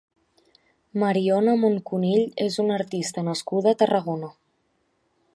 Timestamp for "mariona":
1.01-1.53